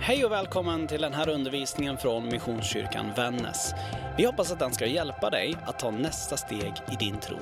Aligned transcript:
Hej 0.00 0.24
och 0.24 0.32
välkommen 0.32 0.86
till 0.86 1.00
den 1.00 1.14
här 1.14 1.28
undervisningen 1.28 1.98
från 1.98 2.24
Missionskyrkan 2.24 3.12
Vännäs. 3.16 3.72
Vi 4.16 4.24
hoppas 4.24 4.52
att 4.52 4.58
den 4.58 4.74
ska 4.74 4.86
hjälpa 4.86 5.30
dig 5.30 5.54
att 5.66 5.78
ta 5.78 5.90
nästa 5.90 6.36
steg 6.36 6.72
i 6.92 6.96
din 6.98 7.20
tro. 7.20 7.38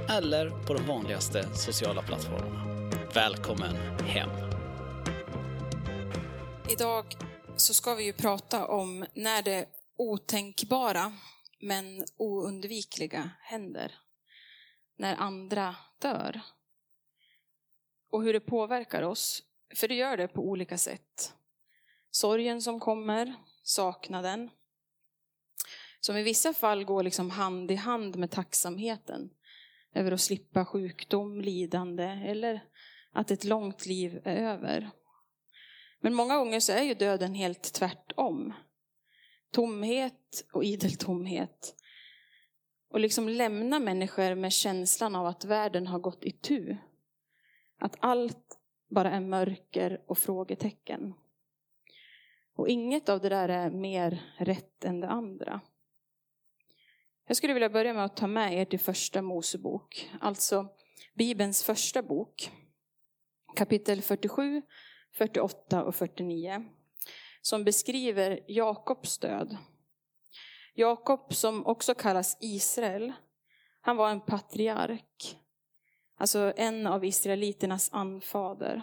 eller 0.08 0.50
på 0.66 0.74
de 0.74 0.86
vanligaste 0.86 1.48
sociala 1.54 2.02
plattformarna. 2.02 2.90
Välkommen 3.14 3.76
hem! 4.06 4.30
Idag 6.72 7.04
så 7.56 7.74
ska 7.74 7.94
vi 7.94 8.04
ju 8.04 8.12
prata 8.12 8.66
om 8.66 9.04
när 9.14 9.42
det 9.42 9.64
otänkbara 9.98 11.12
men 11.60 12.04
oundvikliga 12.16 13.30
händer. 13.40 13.98
När 14.96 15.16
andra 15.16 15.76
dör. 15.98 16.40
Och 18.10 18.22
hur 18.22 18.32
det 18.32 18.40
påverkar 18.40 19.02
oss, 19.02 19.42
för 19.74 19.88
det 19.88 19.94
gör 19.94 20.16
det 20.16 20.28
på 20.28 20.40
olika 20.40 20.78
sätt. 20.78 21.34
Sorgen 22.10 22.62
som 22.62 22.80
kommer, 22.80 23.34
saknaden. 23.62 24.50
Som 26.00 26.16
i 26.16 26.22
vissa 26.22 26.52
fall 26.52 26.84
går 26.84 27.02
liksom 27.02 27.30
hand 27.30 27.70
i 27.70 27.74
hand 27.74 28.16
med 28.16 28.30
tacksamheten 28.30 29.30
över 29.94 30.12
att 30.12 30.20
slippa 30.20 30.64
sjukdom, 30.64 31.40
lidande 31.40 32.04
eller 32.04 32.64
att 33.12 33.30
ett 33.30 33.44
långt 33.44 33.86
liv 33.86 34.20
är 34.24 34.36
över. 34.36 34.90
Men 36.00 36.14
många 36.14 36.36
gånger 36.36 36.60
så 36.60 36.72
är 36.72 36.82
ju 36.82 36.94
döden 36.94 37.34
helt 37.34 37.72
tvärtom. 37.72 38.54
Tomhet 39.50 40.44
och 40.52 40.64
idel 40.64 40.96
tomhet. 40.96 41.74
Och 42.90 43.00
liksom 43.00 43.28
lämna 43.28 43.78
människor 43.78 44.34
med 44.34 44.52
känslan 44.52 45.16
av 45.16 45.26
att 45.26 45.44
världen 45.44 45.86
har 45.86 45.98
gått 45.98 46.24
i 46.24 46.30
tu. 46.30 46.76
Att 47.78 47.96
allt 48.00 48.58
bara 48.88 49.10
är 49.10 49.20
mörker 49.20 50.00
och 50.06 50.18
frågetecken. 50.18 51.14
Och 52.56 52.68
inget 52.68 53.08
av 53.08 53.20
det 53.20 53.28
där 53.28 53.48
är 53.48 53.70
mer 53.70 54.34
rätt 54.38 54.84
än 54.84 55.00
det 55.00 55.08
andra. 55.08 55.60
Jag 57.26 57.36
skulle 57.36 57.54
vilja 57.54 57.70
börja 57.70 57.94
med 57.94 58.04
att 58.04 58.16
ta 58.16 58.26
med 58.26 58.60
er 58.60 58.64
till 58.64 58.80
första 58.80 59.22
Mosebok, 59.22 60.10
alltså 60.20 60.68
Bibelns 61.14 61.64
första 61.64 62.02
bok. 62.02 62.50
Kapitel 63.56 64.02
47, 64.02 64.62
48 65.12 65.84
och 65.84 65.94
49. 65.94 66.64
Som 67.40 67.64
beskriver 67.64 68.40
Jakobs 68.48 69.18
död. 69.18 69.56
Jakob 70.74 71.34
som 71.34 71.66
också 71.66 71.94
kallas 71.94 72.36
Israel, 72.40 73.12
han 73.80 73.96
var 73.96 74.10
en 74.10 74.20
patriark. 74.20 75.38
Alltså 76.16 76.52
en 76.56 76.86
av 76.86 77.04
israeliternas 77.04 77.92
anfader. 77.92 78.82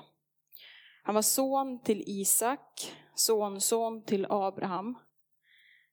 Han 1.03 1.15
var 1.15 1.21
son 1.21 1.83
till 1.83 2.03
Isak, 2.05 2.95
sonson 3.15 4.03
till 4.03 4.25
Abraham. 4.29 4.97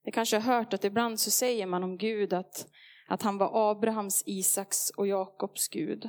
Ni 0.04 0.12
kanske 0.12 0.38
har 0.38 0.56
hört 0.56 0.74
att 0.74 0.84
ibland 0.84 1.20
så 1.20 1.30
säger 1.30 1.66
man 1.66 1.84
om 1.84 1.98
Gud 1.98 2.32
att, 2.32 2.66
att 3.08 3.22
han 3.22 3.38
var 3.38 3.70
Abrahams, 3.70 4.22
Isaks 4.26 4.90
och 4.90 5.06
Jakobs 5.06 5.68
Gud. 5.68 6.08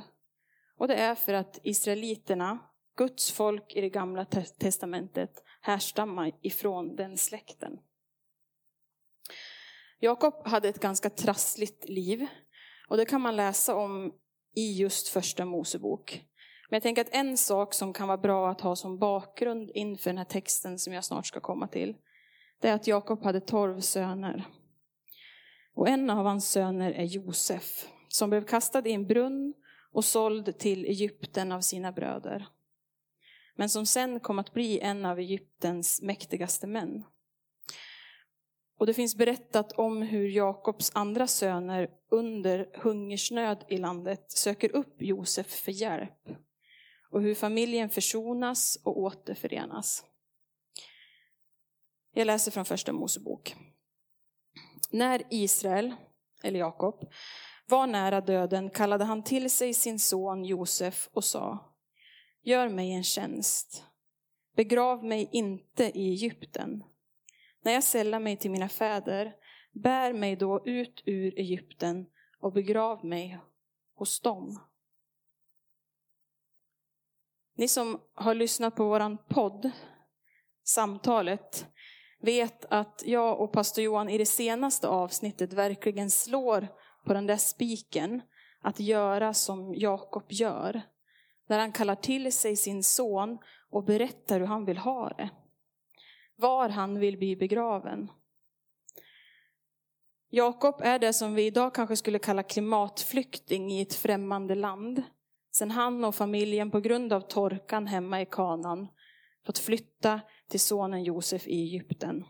Och 0.76 0.88
det 0.88 0.94
är 0.94 1.14
för 1.14 1.32
att 1.32 1.58
israeliterna, 1.62 2.58
Guds 2.96 3.32
folk 3.32 3.76
i 3.76 3.80
det 3.80 3.90
gamla 3.90 4.24
testamentet, 4.58 5.42
härstamma 5.66 6.32
ifrån 6.42 6.96
den 6.96 7.16
släkten. 7.16 7.78
Jakob 9.98 10.46
hade 10.46 10.68
ett 10.68 10.80
ganska 10.80 11.10
trassligt 11.10 11.88
liv 11.88 12.26
och 12.88 12.96
det 12.96 13.04
kan 13.04 13.20
man 13.20 13.36
läsa 13.36 13.76
om 13.76 14.12
i 14.56 14.72
just 14.72 15.08
första 15.08 15.44
Mosebok. 15.44 16.24
Men 16.70 16.76
jag 16.76 16.82
tänker 16.82 17.02
att 17.02 17.14
en 17.14 17.36
sak 17.36 17.74
som 17.74 17.92
kan 17.92 18.08
vara 18.08 18.18
bra 18.18 18.50
att 18.50 18.60
ha 18.60 18.76
som 18.76 18.98
bakgrund 18.98 19.70
inför 19.74 20.10
den 20.10 20.18
här 20.18 20.24
texten 20.24 20.78
som 20.78 20.92
jag 20.92 21.04
snart 21.04 21.26
ska 21.26 21.40
komma 21.40 21.68
till, 21.68 21.96
det 22.60 22.68
är 22.68 22.74
att 22.74 22.86
Jakob 22.86 23.24
hade 23.24 23.40
tolv 23.40 23.80
söner. 23.80 24.44
Och 25.74 25.88
en 25.88 26.10
av 26.10 26.26
hans 26.26 26.50
söner 26.50 26.90
är 26.90 27.04
Josef, 27.04 27.88
som 28.08 28.30
blev 28.30 28.44
kastad 28.44 28.86
i 28.86 28.92
en 28.92 29.06
brunn 29.06 29.54
och 29.92 30.04
såld 30.04 30.58
till 30.58 30.84
Egypten 30.84 31.52
av 31.52 31.60
sina 31.60 31.92
bröder. 31.92 32.48
Men 33.56 33.68
som 33.68 33.86
sen 33.86 34.20
kom 34.20 34.38
att 34.38 34.52
bli 34.52 34.80
en 34.80 35.04
av 35.04 35.18
Egyptens 35.18 36.02
mäktigaste 36.02 36.66
män. 36.66 37.04
Och 38.78 38.86
det 38.86 38.94
finns 38.94 39.16
berättat 39.16 39.72
om 39.72 40.02
hur 40.02 40.28
Jakobs 40.28 40.92
andra 40.94 41.26
söner 41.26 41.90
under 42.10 42.70
hungersnöd 42.74 43.64
i 43.68 43.78
landet 43.78 44.30
söker 44.32 44.76
upp 44.76 45.02
Josef 45.02 45.46
för 45.46 45.72
hjälp 45.72 46.28
och 47.10 47.22
hur 47.22 47.34
familjen 47.34 47.90
försonas 47.90 48.80
och 48.84 48.98
återförenas. 48.98 50.04
Jag 52.14 52.26
läser 52.26 52.50
från 52.50 52.64
första 52.64 52.92
Mosebok. 52.92 53.56
När 54.90 55.22
Israel, 55.30 55.94
eller 56.42 56.58
Jakob, 56.58 57.10
var 57.66 57.86
nära 57.86 58.20
döden 58.20 58.70
kallade 58.70 59.04
han 59.04 59.24
till 59.24 59.50
sig 59.50 59.74
sin 59.74 59.98
son 59.98 60.44
Josef 60.44 61.08
och 61.12 61.24
sa 61.24 61.75
Gör 62.46 62.68
mig 62.68 62.92
en 62.92 63.02
tjänst. 63.02 63.84
Begrav 64.56 65.04
mig 65.04 65.28
inte 65.32 65.84
i 65.84 66.10
Egypten. 66.10 66.84
När 67.62 67.72
jag 67.72 67.84
sällar 67.84 68.20
mig 68.20 68.36
till 68.36 68.50
mina 68.50 68.68
fäder, 68.68 69.36
bär 69.72 70.12
mig 70.12 70.36
då 70.36 70.62
ut 70.66 71.02
ur 71.06 71.38
Egypten 71.38 72.06
och 72.40 72.52
begrav 72.52 73.04
mig 73.04 73.38
hos 73.94 74.20
dem. 74.20 74.60
Ni 77.54 77.68
som 77.68 78.00
har 78.14 78.34
lyssnat 78.34 78.76
på 78.76 78.84
våran 78.84 79.18
podd, 79.28 79.70
Samtalet, 80.64 81.66
vet 82.20 82.64
att 82.64 83.02
jag 83.06 83.40
och 83.40 83.52
pastor 83.52 83.84
Johan 83.84 84.08
i 84.08 84.18
det 84.18 84.26
senaste 84.26 84.88
avsnittet 84.88 85.52
verkligen 85.52 86.10
slår 86.10 86.68
på 87.04 87.14
den 87.14 87.26
där 87.26 87.36
spiken 87.36 88.22
att 88.60 88.80
göra 88.80 89.34
som 89.34 89.74
Jakob 89.74 90.26
gör. 90.28 90.82
När 91.46 91.58
han 91.58 91.72
kallar 91.72 91.94
till 91.94 92.32
sig 92.32 92.56
sin 92.56 92.82
son 92.82 93.38
och 93.70 93.84
berättar 93.84 94.40
hur 94.40 94.46
han 94.46 94.64
vill 94.64 94.78
ha 94.78 95.08
det. 95.08 95.30
Var 96.36 96.68
han 96.68 96.98
vill 96.98 97.18
bli 97.18 97.36
begraven. 97.36 98.10
Jakob 100.30 100.80
är 100.80 100.98
det 100.98 101.12
som 101.12 101.34
vi 101.34 101.46
idag 101.46 101.74
kanske 101.74 101.96
skulle 101.96 102.18
kalla 102.18 102.42
klimatflykting 102.42 103.72
i 103.72 103.82
ett 103.82 103.94
främmande 103.94 104.54
land. 104.54 105.02
Sen 105.52 105.70
han 105.70 106.04
och 106.04 106.14
familjen 106.14 106.70
på 106.70 106.80
grund 106.80 107.12
av 107.12 107.20
torkan 107.20 107.86
hemma 107.86 108.20
i 108.20 108.26
Kanan 108.26 108.88
fått 109.46 109.58
flytta 109.58 110.20
till 110.48 110.60
sonen 110.60 111.02
Josef 111.02 111.46
i 111.46 111.62
Egypten. 111.62 112.24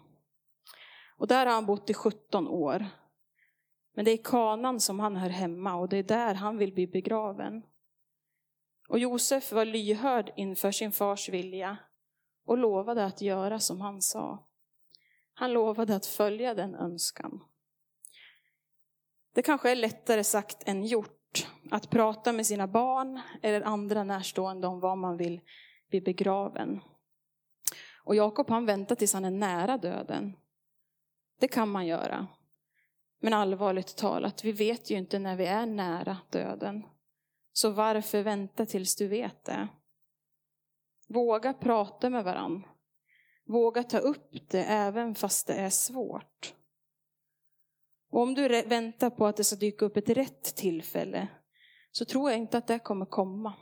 Och 1.18 1.26
där 1.26 1.46
har 1.46 1.52
han 1.52 1.66
bott 1.66 1.90
i 1.90 1.94
17 1.94 2.48
år. 2.48 2.86
Men 3.94 4.04
det 4.04 4.10
är 4.10 4.14
i 4.14 4.22
Kanan 4.24 4.80
som 4.80 5.00
han 5.00 5.16
hör 5.16 5.30
hemma 5.30 5.74
och 5.74 5.88
det 5.88 5.96
är 5.96 6.02
där 6.02 6.34
han 6.34 6.58
vill 6.58 6.72
bli 6.72 6.86
begraven. 6.86 7.62
Och 8.88 8.98
Josef 8.98 9.52
var 9.52 9.64
lyhörd 9.64 10.32
inför 10.36 10.70
sin 10.70 10.92
fars 10.92 11.28
vilja 11.28 11.76
och 12.46 12.58
lovade 12.58 13.04
att 13.04 13.20
göra 13.20 13.60
som 13.60 13.80
han 13.80 14.02
sa. 14.02 14.48
Han 15.34 15.52
lovade 15.52 15.96
att 15.96 16.06
följa 16.06 16.54
den 16.54 16.74
önskan. 16.74 17.40
Det 19.34 19.42
kanske 19.42 19.70
är 19.70 19.76
lättare 19.76 20.24
sagt 20.24 20.68
än 20.68 20.84
gjort 20.84 21.48
att 21.70 21.90
prata 21.90 22.32
med 22.32 22.46
sina 22.46 22.66
barn 22.66 23.20
eller 23.42 23.60
andra 23.60 24.04
närstående 24.04 24.66
om 24.66 24.80
var 24.80 24.96
man 24.96 25.16
vill 25.16 25.40
bli 25.90 26.00
begraven. 26.00 26.80
Och 28.04 28.16
Jakob 28.16 28.50
han 28.50 28.66
väntar 28.66 28.94
tills 28.94 29.14
han 29.14 29.24
är 29.24 29.30
nära 29.30 29.78
döden. 29.78 30.36
Det 31.40 31.48
kan 31.48 31.68
man 31.68 31.86
göra. 31.86 32.26
Men 33.20 33.32
allvarligt 33.32 33.96
talat, 33.96 34.44
vi 34.44 34.52
vet 34.52 34.90
ju 34.90 34.96
inte 34.96 35.18
när 35.18 35.36
vi 35.36 35.46
är 35.46 35.66
nära 35.66 36.16
döden. 36.30 36.82
Så 37.56 37.70
varför 37.70 38.22
vänta 38.22 38.66
tills 38.66 38.96
du 38.96 39.08
vet 39.08 39.44
det? 39.44 39.68
Våga 41.08 41.52
prata 41.52 42.10
med 42.10 42.24
varann. 42.24 42.66
Våga 43.46 43.82
ta 43.82 43.98
upp 43.98 44.30
det 44.50 44.64
även 44.64 45.14
fast 45.14 45.46
det 45.46 45.54
är 45.54 45.70
svårt. 45.70 46.54
Och 48.10 48.20
om 48.20 48.34
du 48.34 48.48
väntar 48.62 49.10
på 49.10 49.26
att 49.26 49.36
det 49.36 49.44
ska 49.44 49.56
dyka 49.56 49.84
upp 49.84 49.96
ett 49.96 50.08
rätt 50.08 50.56
tillfälle 50.56 51.28
så 51.90 52.04
tror 52.04 52.30
jag 52.30 52.38
inte 52.38 52.58
att 52.58 52.66
det 52.66 52.78
kommer 52.78 53.06
komma. 53.06 53.54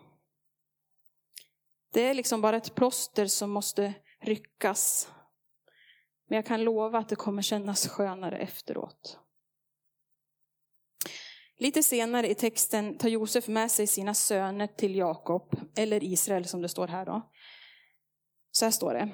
Det 1.93 2.01
är 2.01 2.15
liksom 2.15 2.41
bara 2.41 2.57
ett 2.57 2.75
plåster 2.75 3.27
som 3.27 3.51
måste 3.51 3.95
ryckas. 4.21 5.13
Men 6.29 6.37
jag 6.37 6.47
kan 6.47 6.65
lova 6.65 6.99
att 6.99 7.09
det 7.09 7.17
kommer 7.17 7.43
kännas 7.43 7.89
skönare 7.89 8.39
efteråt. 8.39 9.19
Lite 11.59 11.83
senare 11.83 12.31
i 12.31 12.35
texten 12.35 12.99
tar 12.99 13.09
Josef 13.09 13.49
med 13.49 13.71
sig 13.71 13.87
sina 13.87 14.15
söner 14.15 14.67
till 14.67 14.95
Jakob, 14.95 15.57
eller 15.77 16.05
Israel 16.05 16.45
som 16.45 16.63
det 16.63 16.69
står 16.69 16.89
här 16.89 17.07
då. 17.07 17.31
Så 18.51 18.65
här 18.65 18.71
står 18.71 18.95
det. 18.95 19.11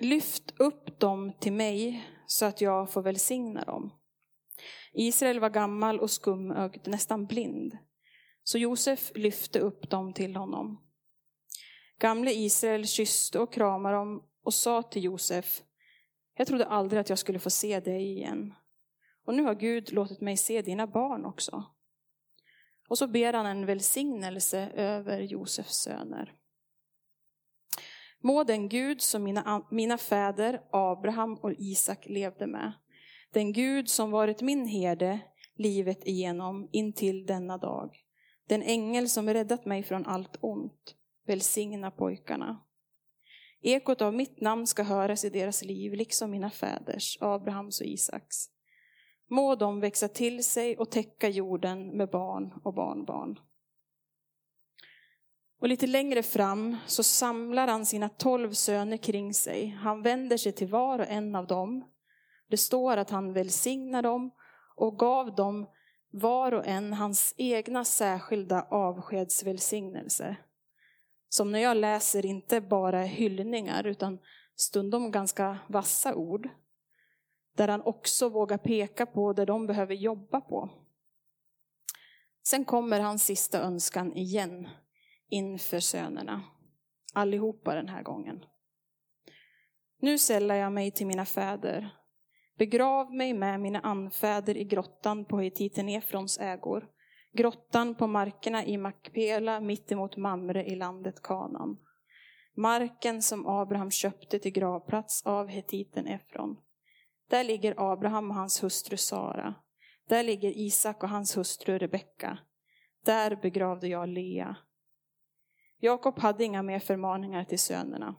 Lyft 0.00 0.60
upp 0.60 1.00
dem 1.00 1.32
till 1.40 1.52
mig 1.52 2.06
så 2.26 2.44
att 2.44 2.60
jag 2.60 2.90
får 2.90 3.02
välsigna 3.02 3.64
dem. 3.64 3.92
Israel 4.92 5.40
var 5.40 5.50
gammal 5.50 6.00
och 6.00 6.10
skumögd, 6.10 6.88
nästan 6.88 7.26
blind. 7.26 7.78
Så 8.42 8.58
Josef 8.58 9.12
lyfte 9.14 9.58
upp 9.58 9.90
dem 9.90 10.12
till 10.12 10.36
honom. 10.36 10.80
Gamle 11.98 12.32
Israel 12.32 12.86
kysste 12.86 13.38
och 13.38 13.52
kramade 13.52 13.96
dem 13.96 14.22
och 14.44 14.54
sa 14.54 14.82
till 14.82 15.04
Josef, 15.04 15.62
jag 16.34 16.46
trodde 16.46 16.66
aldrig 16.66 17.00
att 17.00 17.08
jag 17.08 17.18
skulle 17.18 17.38
få 17.38 17.50
se 17.50 17.80
dig 17.80 18.12
igen. 18.12 18.54
Och 19.24 19.34
nu 19.34 19.42
har 19.42 19.54
Gud 19.54 19.92
låtit 19.92 20.20
mig 20.20 20.36
se 20.36 20.62
dina 20.62 20.86
barn 20.86 21.24
också. 21.24 21.64
Och 22.88 22.98
så 22.98 23.06
ber 23.06 23.32
han 23.32 23.46
en 23.46 23.66
välsignelse 23.66 24.70
över 24.74 25.20
Josefs 25.20 25.74
söner. 25.74 26.34
Må 28.22 28.44
den 28.44 28.68
Gud 28.68 29.00
som 29.00 29.24
mina, 29.24 29.66
mina 29.70 29.98
fäder 29.98 30.62
Abraham 30.72 31.34
och 31.34 31.52
Isak 31.58 32.06
levde 32.06 32.46
med, 32.46 32.72
den 33.32 33.52
Gud 33.52 33.88
som 33.88 34.10
varit 34.10 34.42
min 34.42 34.66
herde 34.66 35.20
livet 35.54 36.06
igenom 36.06 36.68
intill 36.72 37.26
denna 37.26 37.58
dag, 37.58 37.96
den 38.48 38.62
ängel 38.62 39.08
som 39.08 39.28
räddat 39.28 39.66
mig 39.66 39.82
från 39.82 40.06
allt 40.06 40.36
ont, 40.40 40.94
välsigna 41.26 41.90
pojkarna. 41.90 42.60
Ekot 43.62 44.02
av 44.02 44.14
mitt 44.14 44.40
namn 44.40 44.66
ska 44.66 44.82
höras 44.82 45.24
i 45.24 45.30
deras 45.30 45.64
liv, 45.64 45.92
liksom 45.92 46.30
mina 46.30 46.50
fäders, 46.50 47.18
Abrahams 47.20 47.80
och 47.80 47.86
Isaks. 47.86 48.36
Må 49.30 49.54
de 49.54 49.80
växa 49.80 50.08
till 50.08 50.44
sig 50.44 50.76
och 50.76 50.90
täcka 50.90 51.28
jorden 51.28 51.96
med 51.96 52.10
barn 52.10 52.52
och 52.62 52.74
barnbarn. 52.74 53.38
Och 55.60 55.68
lite 55.68 55.86
längre 55.86 56.22
fram 56.22 56.76
så 56.86 57.02
samlar 57.02 57.68
han 57.68 57.86
sina 57.86 58.08
tolv 58.08 58.52
söner 58.52 58.96
kring 58.96 59.34
sig. 59.34 59.66
Han 59.66 60.02
vänder 60.02 60.36
sig 60.36 60.52
till 60.52 60.68
var 60.68 60.98
och 60.98 61.08
en 61.08 61.34
av 61.34 61.46
dem. 61.46 61.84
Det 62.48 62.56
står 62.56 62.96
att 62.96 63.10
han 63.10 63.32
välsignar 63.32 64.02
dem 64.02 64.30
och 64.76 64.98
gav 64.98 65.34
dem 65.34 65.66
var 66.10 66.54
och 66.54 66.66
en 66.66 66.92
hans 66.92 67.34
egna 67.36 67.84
särskilda 67.84 68.62
avskedsvälsignelse. 68.62 70.36
Som 71.28 71.52
när 71.52 71.58
jag 71.58 71.76
läser 71.76 72.26
inte 72.26 72.60
bara 72.60 73.02
hyllningar 73.02 73.86
utan 73.86 74.18
stundom 74.56 75.10
ganska 75.10 75.58
vassa 75.68 76.14
ord. 76.14 76.48
Där 77.56 77.68
han 77.68 77.82
också 77.82 78.28
vågar 78.28 78.58
peka 78.58 79.06
på 79.06 79.32
det 79.32 79.44
de 79.44 79.66
behöver 79.66 79.94
jobba 79.94 80.40
på. 80.40 80.70
Sen 82.42 82.64
kommer 82.64 83.00
hans 83.00 83.24
sista 83.24 83.60
önskan 83.60 84.12
igen 84.16 84.68
inför 85.28 85.80
sönerna. 85.80 86.42
Allihopa 87.14 87.74
den 87.74 87.88
här 87.88 88.02
gången. 88.02 88.44
Nu 90.00 90.18
sällar 90.18 90.54
jag 90.54 90.72
mig 90.72 90.90
till 90.90 91.06
mina 91.06 91.24
fäder. 91.24 91.96
Begrav 92.58 93.14
mig 93.14 93.34
med 93.34 93.60
mina 93.60 93.80
anfäder 93.80 94.56
i 94.56 94.64
grottan 94.64 95.24
på 95.24 95.40
hetiten 95.40 95.88
Efrons 95.88 96.38
ägor. 96.38 96.88
Grottan 97.32 97.94
på 97.94 98.06
markerna 98.06 98.64
i 98.64 98.78
Makpela 98.78 99.60
mittemot 99.60 100.16
Mamre 100.16 100.64
i 100.64 100.76
landet 100.76 101.22
Kanan. 101.22 101.78
Marken 102.56 103.22
som 103.22 103.46
Abraham 103.46 103.90
köpte 103.90 104.38
till 104.38 104.52
gravplats 104.52 105.26
av 105.26 105.48
hetiten 105.48 106.06
Efron. 106.06 106.56
Där 107.30 107.44
ligger 107.44 107.92
Abraham 107.92 108.30
och 108.30 108.36
hans 108.36 108.62
hustru 108.62 108.96
Sara. 108.96 109.54
Där 110.08 110.22
ligger 110.22 110.58
Isak 110.58 111.02
och 111.02 111.08
hans 111.08 111.36
hustru 111.36 111.78
Rebecka. 111.78 112.38
Där 113.04 113.36
begravde 113.36 113.88
jag 113.88 114.08
Lea. 114.08 114.56
Jakob 115.78 116.18
hade 116.18 116.44
inga 116.44 116.62
mer 116.62 116.78
förmaningar 116.78 117.44
till 117.44 117.58
sönerna. 117.58 118.14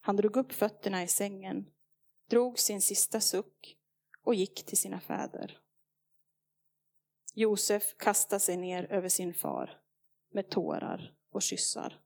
Han 0.00 0.16
drog 0.16 0.36
upp 0.36 0.52
fötterna 0.52 1.02
i 1.02 1.08
sängen, 1.08 1.66
drog 2.30 2.58
sin 2.58 2.80
sista 2.80 3.20
suck 3.20 3.76
och 4.24 4.34
gick 4.34 4.66
till 4.66 4.78
sina 4.78 5.00
fäder. 5.00 5.58
Josef 7.34 7.96
kastade 7.96 8.40
sig 8.40 8.56
ner 8.56 8.92
över 8.92 9.08
sin 9.08 9.34
far 9.34 9.80
med 10.32 10.50
tårar 10.50 11.14
och 11.32 11.42
kyssar. 11.42 12.00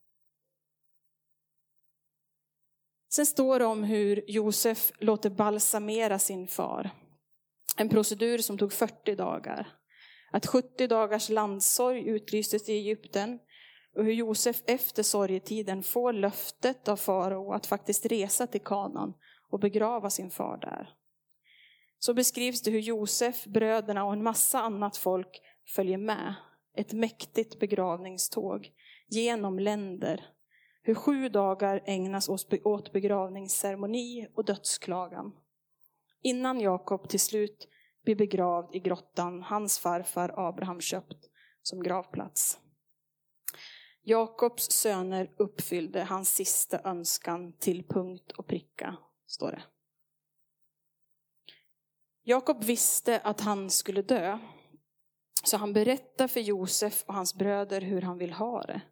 Sen 3.15 3.27
står 3.27 3.59
det 3.59 3.65
om 3.65 3.85
hur 3.85 4.25
Josef 4.27 4.93
låter 4.99 5.31
balsamera 5.31 6.19
sin 6.19 6.49
far. 6.49 6.91
En 7.77 7.89
procedur 7.89 8.39
som 8.39 8.59
tog 8.59 8.73
40 8.73 9.15
dagar. 9.15 9.69
Att 10.33 10.47
70 10.47 10.87
dagars 10.87 11.29
landsorg 11.29 12.09
utlystes 12.09 12.69
i 12.69 12.73
Egypten 12.73 13.39
och 13.97 14.05
hur 14.05 14.13
Josef 14.13 14.63
efter 14.67 15.03
sorgetiden 15.03 15.83
får 15.83 16.13
löftet 16.13 16.89
av 16.89 16.97
farao 16.97 17.53
att 17.53 17.67
faktiskt 17.67 18.07
resa 18.07 18.47
till 18.47 18.61
kanan 18.61 19.15
och 19.51 19.61
begrava 19.61 20.11
sin 20.11 20.31
far 20.31 20.57
där. 20.57 20.89
Så 21.99 22.15
beskrivs 22.15 22.63
det 22.63 22.71
hur 22.71 22.81
Josef, 22.81 23.45
bröderna 23.45 24.05
och 24.05 24.13
en 24.13 24.23
massa 24.23 24.61
annat 24.61 24.97
folk 24.97 25.41
följer 25.75 25.99
med. 25.99 26.35
Ett 26.77 26.93
mäktigt 26.93 27.61
begravningståg 27.61 28.71
genom 29.09 29.59
länder. 29.59 30.34
Hur 30.87 30.95
sju 30.95 31.29
dagar 31.29 31.83
ägnas 31.85 32.29
åt 32.65 32.93
begravningsceremoni 32.93 34.29
och 34.35 34.45
dödsklagan. 34.45 35.33
Innan 36.23 36.61
Jakob 36.61 37.09
till 37.09 37.21
slut 37.21 37.69
blir 38.05 38.17
begravd 38.17 38.75
i 38.75 38.81
grottan 38.81 39.43
hans 39.43 39.79
farfar 39.79 40.35
Abraham 40.37 40.81
köpt 40.81 41.31
som 41.63 41.83
gravplats. 41.83 42.59
Jakobs 44.03 44.71
söner 44.71 45.31
uppfyllde 45.37 46.03
hans 46.03 46.35
sista 46.35 46.81
önskan 46.85 47.53
till 47.59 47.89
punkt 47.89 48.33
och 48.33 48.47
pricka, 48.47 48.97
står 49.27 49.51
det. 49.51 49.63
Jakob 52.23 52.65
visste 52.65 53.21
att 53.21 53.41
han 53.41 53.71
skulle 53.71 54.03
dö, 54.03 54.39
så 55.45 55.57
han 55.57 55.73
berättar 55.73 56.29
för 56.29 56.41
Josef 56.41 57.05
och 57.07 57.15
hans 57.15 57.35
bröder 57.35 57.81
hur 57.81 58.03
han 58.03 58.19
vill 58.19 58.33
ha 58.33 58.63
det. 58.63 58.83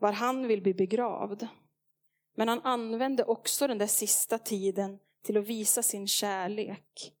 Var 0.00 0.12
han 0.12 0.46
vill 0.46 0.62
bli 0.62 0.74
begravd. 0.74 1.48
Men 2.34 2.48
han 2.48 2.60
använde 2.60 3.24
också 3.24 3.66
den 3.66 3.78
där 3.78 3.86
sista 3.86 4.38
tiden 4.38 4.98
till 5.22 5.36
att 5.36 5.46
visa 5.46 5.82
sin 5.82 6.06
kärlek. 6.06 7.14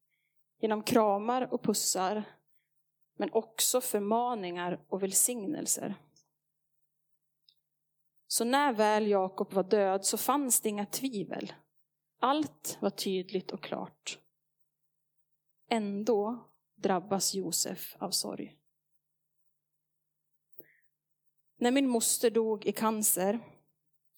Genom 0.60 0.82
kramar 0.82 1.54
och 1.54 1.62
pussar, 1.62 2.22
men 3.16 3.32
också 3.32 3.80
förmaningar 3.80 4.80
och 4.88 5.02
välsignelser. 5.02 5.94
Så 8.26 8.44
när 8.44 8.72
väl 8.72 9.06
Jakob 9.06 9.52
var 9.52 9.62
död 9.62 10.04
så 10.04 10.18
fanns 10.18 10.60
det 10.60 10.68
inga 10.68 10.86
tvivel. 10.86 11.52
Allt 12.20 12.78
var 12.80 12.90
tydligt 12.90 13.50
och 13.50 13.62
klart. 13.62 14.18
Ändå 15.68 16.48
drabbas 16.74 17.34
Josef 17.34 17.96
av 17.98 18.10
sorg. 18.10 18.59
När 21.60 21.70
min 21.70 21.88
moster 21.88 22.30
dog 22.30 22.66
i 22.66 22.72
cancer 22.72 23.40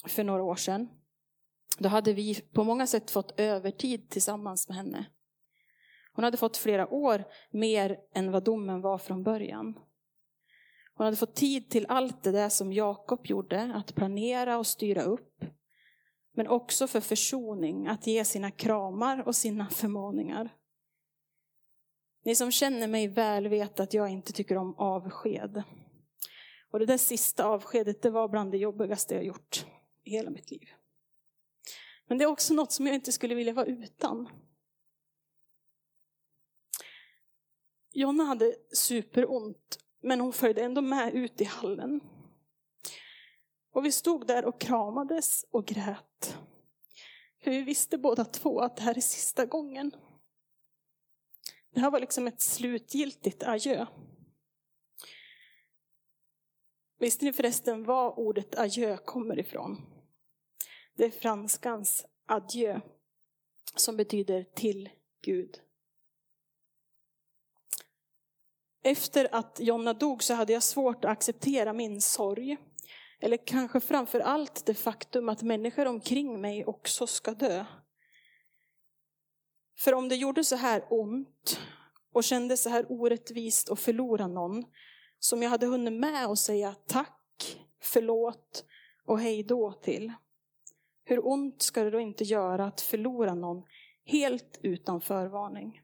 för 0.07 0.25
några 0.25 0.43
år 0.43 0.57
sedan, 0.57 0.89
då 1.79 1.89
hade 1.89 2.13
vi 2.13 2.41
på 2.41 2.65
många 2.65 2.87
sätt 2.87 3.11
fått 3.11 3.41
övertid 3.41 4.11
tillsammans 4.11 4.69
med 4.69 4.77
henne. 4.77 5.07
Hon 6.13 6.25
hade 6.25 6.37
fått 6.37 6.57
flera 6.57 6.89
år 6.89 7.25
mer 7.51 7.99
än 8.15 8.33
vad 8.33 8.45
domen 8.45 8.81
var 8.81 8.99
från 8.99 9.23
början. 9.23 9.79
Hon 10.95 11.05
hade 11.05 11.17
fått 11.17 11.35
tid 11.35 11.71
till 11.71 11.87
allt 11.89 12.23
det 12.23 12.33
där 12.33 12.49
som 12.49 12.73
Jakob 12.73 13.27
gjorde, 13.27 13.73
att 13.75 13.95
planera 13.95 14.59
och 14.59 14.67
styra 14.67 15.03
upp. 15.03 15.45
Men 16.35 16.49
också 16.49 16.87
för 16.87 17.01
försoning, 17.01 17.87
att 17.87 18.07
ge 18.07 18.25
sina 18.25 18.51
kramar 18.51 19.27
och 19.27 19.37
sina 19.37 19.69
förmaningar. 19.69 20.55
Ni 22.25 22.35
som 22.35 22.51
känner 22.51 22.89
mig 22.89 23.09
väl 23.09 23.49
vet 23.49 23.81
att 23.81 23.95
jag 23.95 24.09
inte 24.09 24.33
tycker 24.33 24.57
om 24.57 24.75
avsked. 24.79 25.63
Och 26.73 26.79
det 26.79 26.87
där 26.87 26.99
sista 26.99 27.45
avskedet, 27.45 28.03
det 28.03 28.11
var 28.11 28.29
bland 28.29 28.51
det 28.51 28.59
jobbigaste 28.59 29.15
jag 29.15 29.25
gjort 29.25 29.67
i 30.05 30.11
hela 30.11 30.31
mitt 30.31 30.51
liv. 30.51 30.69
Men 32.07 32.19
det 32.19 32.25
är 32.25 32.29
också 32.29 32.55
något 32.55 32.73
som 32.73 32.87
jag 32.87 32.95
inte 32.95 33.13
skulle 33.13 33.35
vilja 33.35 33.53
vara 33.53 33.67
utan. 33.67 34.29
Jonna 37.93 38.25
hade 38.25 38.55
superont, 38.75 39.79
men 40.03 40.21
hon 40.21 40.33
följde 40.33 40.63
ändå 40.63 40.81
med 40.81 41.15
ut 41.15 41.41
i 41.41 41.45
hallen. 41.45 42.01
Och 43.73 43.85
vi 43.85 43.93
stod 43.93 44.27
där 44.27 44.45
och 44.45 44.61
kramades 44.61 45.45
och 45.51 45.67
grät. 45.67 46.39
För 47.43 47.51
vi 47.51 47.63
visste 47.63 47.99
båda 47.99 48.25
två 48.25 48.61
att 48.61 48.77
det 48.77 48.83
här 48.83 48.97
är 48.97 49.01
sista 49.01 49.47
gången. 49.47 49.93
Det 51.75 51.81
här 51.81 51.91
var 51.91 52.01
liksom 52.01 52.27
ett 52.27 52.41
slutgiltigt 52.41 53.43
adjö. 53.43 53.87
Visste 57.03 57.25
ni 57.25 57.33
förresten 57.33 57.85
var 57.85 58.19
ordet 58.19 58.59
adjö 58.59 58.97
kommer 58.97 59.39
ifrån? 59.39 59.83
Det 60.97 61.05
är 61.05 61.11
franskans 61.11 62.07
adjö, 62.27 62.81
som 63.77 63.97
betyder 63.97 64.45
till 64.55 64.91
Gud. 65.23 65.61
Efter 68.83 69.35
att 69.35 69.61
Jonna 69.61 69.93
dog 69.93 70.23
så 70.23 70.35
hade 70.35 70.53
jag 70.53 70.63
svårt 70.63 71.05
att 71.05 71.11
acceptera 71.11 71.73
min 71.73 72.01
sorg. 72.01 72.57
Eller 73.21 73.37
kanske 73.37 73.81
framför 73.81 74.21
allt 74.21 74.67
det 74.67 74.75
faktum 74.75 75.29
att 75.29 75.43
människor 75.43 75.87
omkring 75.87 76.41
mig 76.41 76.65
också 76.65 77.07
ska 77.07 77.35
dö. 77.35 77.65
För 79.79 79.95
om 79.95 80.09
det 80.09 80.17
gjorde 80.17 80.45
så 80.45 80.57
här 80.57 80.85
ont 80.91 81.61
och 82.13 82.25
kändes 82.25 82.63
så 82.63 82.69
här 82.69 82.87
orättvist 82.89 83.71
att 83.71 83.81
förlora 83.81 84.27
någon, 84.27 84.65
som 85.25 85.43
jag 85.43 85.51
hade 85.51 85.67
hunnit 85.67 85.93
med 85.93 86.27
att 86.27 86.39
säga 86.39 86.75
tack, 86.87 87.59
förlåt 87.81 88.65
och 89.05 89.21
hej 89.21 89.43
då 89.43 89.73
till. 89.73 90.13
Hur 91.05 91.27
ont 91.27 91.63
ska 91.63 91.83
det 91.85 91.91
då 91.91 92.01
inte 92.01 92.25
göra 92.25 92.67
att 92.67 92.81
förlora 92.81 93.35
någon 93.35 93.63
helt 94.05 94.59
utan 94.63 95.01
förvarning? 95.01 95.83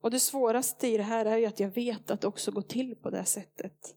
Och 0.00 0.10
det 0.10 0.20
svåraste 0.20 0.88
i 0.88 0.96
det 0.96 1.02
här 1.02 1.26
är 1.26 1.36
ju 1.36 1.46
att 1.46 1.60
jag 1.60 1.68
vet 1.68 2.10
att 2.10 2.20
det 2.20 2.26
också 2.26 2.50
går 2.50 2.62
till 2.62 2.96
på 2.96 3.10
det 3.10 3.24
sättet. 3.24 3.96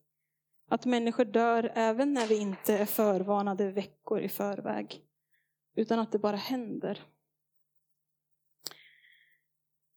Att 0.67 0.85
människor 0.85 1.25
dör 1.25 1.71
även 1.75 2.13
när 2.13 2.27
vi 2.27 2.37
inte 2.37 2.77
är 2.77 2.85
förvarnade 2.85 3.71
veckor 3.71 4.21
i 4.21 4.29
förväg. 4.29 5.01
Utan 5.75 5.99
att 5.99 6.11
det 6.11 6.19
bara 6.19 6.35
händer. 6.35 7.03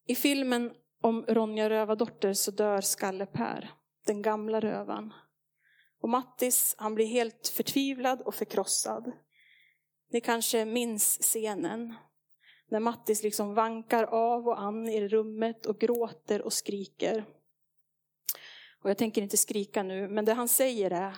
I 0.07 0.15
filmen 0.15 0.75
om 1.01 1.25
Ronja 1.29 1.71
Rövardotter 1.71 2.33
så 2.33 2.51
dör 2.51 2.81
Skalle-Per, 2.81 3.78
den 4.09 4.23
gamla 4.23 4.61
rövan. 4.61 5.13
Och 6.01 6.09
Mattis, 6.09 6.75
han 6.79 6.95
blir 6.95 7.07
helt 7.07 7.49
förtvivlad 7.49 8.21
och 8.21 8.35
förkrossad. 8.35 9.13
Ni 10.11 10.21
kanske 10.21 10.65
minns 10.65 11.19
scenen 11.23 11.95
när 12.69 12.81
Mattis 12.81 13.23
liksom 13.23 13.55
vankar 13.55 14.05
av 14.05 14.49
och 14.49 14.61
an 14.61 14.89
i 14.89 15.09
rummet 15.09 15.67
och 15.67 15.79
gråter 15.79 16.43
och 16.43 16.53
skriker. 16.53 17.25
Och 18.83 18.91
jag 18.91 18.99
tänker 18.99 19.23
inte 19.23 19.37
skrika 19.37 19.83
nu, 19.83 20.09
men 20.09 20.25
det 20.25 20.35
han 20.35 20.49
säger 20.49 20.91
är, 20.91 21.17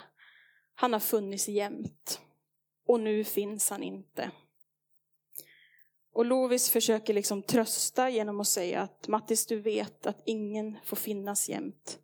han 0.75 0.93
har 0.93 0.99
funnits 0.99 1.47
jämt. 1.47 2.21
Och 2.85 2.99
nu 2.99 3.23
finns 3.23 3.69
han 3.69 3.83
inte. 3.83 4.31
Och 6.13 6.25
Lovis 6.25 6.69
försöker 6.69 7.13
liksom 7.13 7.43
trösta 7.43 8.09
genom 8.09 8.39
att 8.39 8.47
säga 8.47 8.81
att 8.81 9.07
Mattis, 9.07 9.45
du 9.45 9.61
vet 9.61 10.05
att 10.05 10.21
ingen 10.25 10.77
får 10.83 10.97
finnas 10.97 11.49
jämt. 11.49 11.99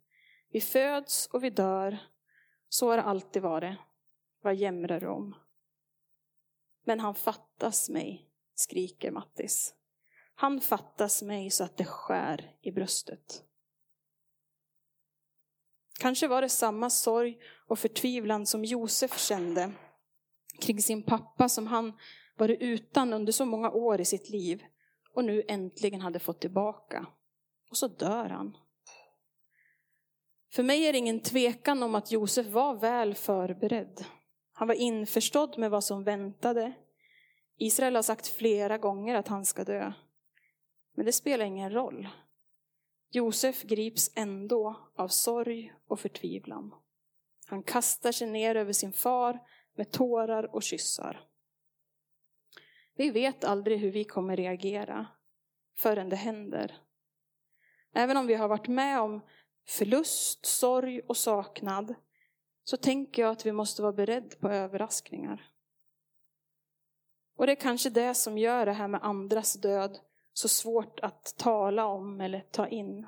Vi 0.50 0.62
föds 0.62 1.28
och 1.28 1.44
vi 1.44 1.50
dör. 1.50 1.98
Så 2.70 2.90
har 2.90 2.98
det 2.98 3.04
alltid 3.04 3.42
varit. 3.42 3.78
Vad 4.42 4.56
jämrar 4.56 5.00
du 5.00 5.08
om? 5.08 5.36
Men 6.86 7.00
han 7.00 7.16
fattas 7.16 7.90
mig, 7.90 8.30
skriker 8.56 9.12
Mattis. 9.12 9.74
Han 10.36 10.62
fattas 10.62 11.22
mig 11.22 11.50
så 11.50 11.64
att 11.64 11.78
det 11.78 11.86
skär 11.86 12.56
i 12.62 12.72
bröstet. 12.72 13.44
Kanske 16.00 16.28
var 16.28 16.42
det 16.42 16.50
samma 16.50 16.90
sorg 16.90 17.40
och 17.68 17.80
förtvivlan 17.80 18.46
som 18.46 18.66
Josef 18.66 19.20
kände 19.20 19.72
kring 20.60 20.82
sin 20.82 21.04
pappa 21.04 21.50
som 21.50 21.68
han 21.68 21.94
varit 22.38 22.62
utan 22.62 23.14
under 23.14 23.34
så 23.34 23.46
många 23.46 23.72
år 23.72 24.02
i 24.02 24.06
sitt 24.06 24.30
liv 24.30 24.64
och 25.14 25.26
nu 25.26 25.44
äntligen 25.48 26.02
hade 26.02 26.20
fått 26.20 26.42
tillbaka. 26.42 27.06
Och 27.70 27.78
så 27.78 27.88
dör 27.88 28.30
han. 28.30 28.58
För 30.52 30.64
mig 30.64 30.86
är 30.86 30.94
det 30.94 31.00
ingen 31.00 31.20
tvekan 31.20 31.84
om 31.84 31.96
att 31.96 32.12
Josef 32.12 32.48
var 32.48 32.76
väl 32.76 33.16
förberedd. 33.16 34.06
Han 34.54 34.68
var 34.68 34.76
införstådd 34.76 35.58
med 35.58 35.72
vad 35.72 35.84
som 35.84 36.04
väntade. 36.04 36.74
Israel 37.58 37.96
har 37.96 38.04
sagt 38.04 38.28
flera 38.28 38.78
gånger 38.78 39.16
att 39.16 39.28
han 39.28 39.46
ska 39.46 39.64
dö. 39.64 39.94
Men 40.96 41.06
det 41.06 41.12
spelar 41.12 41.46
ingen 41.46 41.72
roll. 41.74 42.08
Josef 43.10 43.64
grips 43.64 44.12
ändå 44.16 44.92
av 44.96 45.08
sorg 45.08 45.74
och 45.88 46.00
förtvivlan. 46.00 46.74
Han 47.46 47.64
kastar 47.64 48.12
sig 48.12 48.28
ner 48.28 48.56
över 48.56 48.74
sin 48.74 48.94
far 48.94 49.40
med 49.76 49.92
tårar 49.92 50.56
och 50.56 50.64
kyssar. 50.64 51.28
Vi 52.96 53.10
vet 53.10 53.44
aldrig 53.44 53.80
hur 53.80 53.92
vi 53.92 54.04
kommer 54.04 54.36
reagera 54.36 55.08
förrän 55.76 56.10
det 56.10 56.16
händer. 56.16 56.78
Även 57.94 58.18
om 58.18 58.28
vi 58.28 58.34
har 58.34 58.48
varit 58.48 58.68
med 58.68 59.00
om 59.02 59.22
förlust, 59.68 60.46
sorg 60.46 61.02
och 61.08 61.18
saknad 61.18 61.96
så 62.64 62.78
tänker 62.78 63.22
jag 63.22 63.32
att 63.32 63.46
vi 63.46 63.52
måste 63.52 63.82
vara 63.82 63.94
beredda 63.94 64.36
på 64.36 64.50
överraskningar. 64.50 65.52
Och 67.38 67.46
det 67.46 67.52
är 67.52 67.56
kanske 67.56 67.90
det 67.90 68.14
som 68.14 68.38
gör 68.38 68.66
det 68.66 68.74
här 68.74 68.88
med 68.88 69.04
andras 69.04 69.54
död 69.54 70.00
så 70.34 70.48
svårt 70.48 71.00
att 71.00 71.36
tala 71.38 71.86
om 71.86 72.22
eller 72.22 72.40
ta 72.40 72.68
in. 72.68 73.08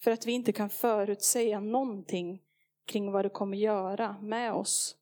För 0.00 0.10
att 0.10 0.26
vi 0.26 0.32
inte 0.32 0.52
kan 0.52 0.70
förutsäga 0.70 1.60
någonting 1.60 2.42
kring 2.84 3.12
vad 3.12 3.24
det 3.24 3.28
kommer 3.28 3.56
göra 3.56 4.16
med 4.20 4.52
oss 4.52 4.96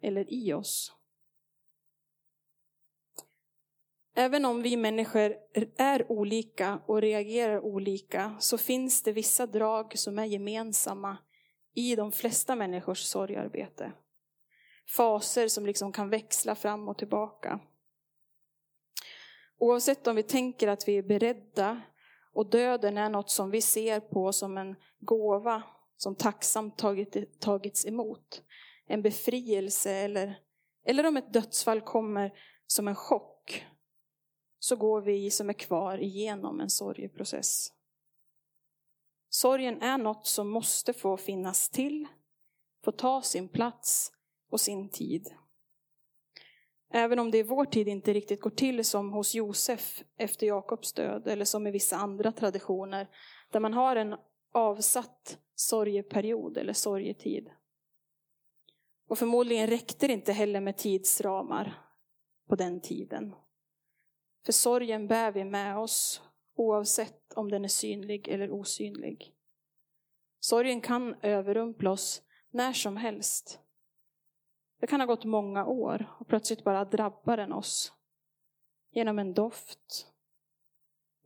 eller 0.00 0.32
i 0.32 0.52
oss. 0.52 0.92
Även 4.14 4.44
om 4.44 4.62
vi 4.62 4.76
människor 4.76 5.36
är 5.76 6.12
olika 6.12 6.80
och 6.86 7.00
reagerar 7.00 7.60
olika 7.60 8.36
så 8.40 8.58
finns 8.58 9.02
det 9.02 9.12
vissa 9.12 9.46
drag 9.46 9.98
som 9.98 10.18
är 10.18 10.24
gemensamma 10.24 11.16
i 11.74 11.96
de 11.96 12.12
flesta 12.12 12.56
människors 12.56 12.98
sorgarbete. 12.98 13.92
Faser 14.96 15.48
som 15.48 15.66
liksom 15.66 15.92
kan 15.92 16.10
växla 16.10 16.54
fram 16.54 16.88
och 16.88 16.98
tillbaka. 16.98 17.60
Oavsett 19.58 20.06
om 20.06 20.16
vi 20.16 20.22
tänker 20.22 20.68
att 20.68 20.88
vi 20.88 20.98
är 20.98 21.02
beredda 21.02 21.80
och 22.32 22.50
döden 22.50 22.98
är 22.98 23.10
något 23.10 23.30
som 23.30 23.50
vi 23.50 23.60
ser 23.60 24.00
på 24.00 24.32
som 24.32 24.58
en 24.58 24.76
gåva 25.00 25.62
som 25.96 26.14
tacksamt 26.14 26.78
tagit, 26.78 27.40
tagits 27.40 27.86
emot. 27.86 28.42
En 28.86 29.02
befrielse 29.02 29.90
eller, 29.90 30.38
eller 30.86 31.06
om 31.06 31.16
ett 31.16 31.32
dödsfall 31.32 31.80
kommer 31.80 32.32
som 32.66 32.88
en 32.88 32.94
chock 32.94 33.66
så 34.64 34.76
går 34.76 35.00
vi 35.00 35.30
som 35.30 35.48
är 35.48 35.52
kvar 35.52 35.98
igenom 35.98 36.60
en 36.60 36.70
sorgeprocess. 36.70 37.72
Sorgen 39.28 39.82
är 39.82 39.98
något 39.98 40.26
som 40.26 40.50
måste 40.50 40.92
få 40.92 41.16
finnas 41.16 41.68
till, 41.68 42.08
få 42.84 42.92
ta 42.92 43.22
sin 43.22 43.48
plats 43.48 44.12
och 44.50 44.60
sin 44.60 44.88
tid. 44.88 45.34
Även 46.92 47.18
om 47.18 47.30
det 47.30 47.38
i 47.38 47.42
vår 47.42 47.64
tid 47.64 47.88
inte 47.88 48.12
riktigt 48.12 48.40
går 48.40 48.50
till 48.50 48.84
som 48.84 49.12
hos 49.12 49.34
Josef 49.34 50.02
efter 50.16 50.46
Jakobs 50.46 50.92
död 50.92 51.26
eller 51.26 51.44
som 51.44 51.66
i 51.66 51.70
vissa 51.70 51.96
andra 51.96 52.32
traditioner 52.32 53.08
där 53.50 53.60
man 53.60 53.74
har 53.74 53.96
en 53.96 54.16
avsatt 54.52 55.38
sorgeperiod 55.54 56.56
eller 56.56 56.72
sorgetid. 56.72 57.50
Och 59.08 59.18
förmodligen 59.18 59.66
räckte 59.66 60.06
det 60.06 60.12
inte 60.12 60.32
heller 60.32 60.60
med 60.60 60.76
tidsramar 60.76 61.86
på 62.48 62.56
den 62.56 62.80
tiden. 62.80 63.34
För 64.44 64.52
sorgen 64.52 65.08
bär 65.08 65.32
vi 65.32 65.44
med 65.44 65.78
oss 65.78 66.22
oavsett 66.54 67.32
om 67.32 67.50
den 67.50 67.64
är 67.64 67.68
synlig 67.68 68.28
eller 68.28 68.50
osynlig. 68.50 69.34
Sorgen 70.38 70.80
kan 70.80 71.14
överrumpla 71.22 71.90
oss 71.90 72.22
när 72.50 72.72
som 72.72 72.96
helst. 72.96 73.60
Det 74.80 74.86
kan 74.86 75.00
ha 75.00 75.06
gått 75.06 75.24
många 75.24 75.66
år 75.66 76.16
och 76.18 76.28
plötsligt 76.28 76.64
bara 76.64 76.84
drabbar 76.84 77.36
den 77.36 77.52
oss. 77.52 77.92
Genom 78.90 79.18
en 79.18 79.34
doft, 79.34 80.12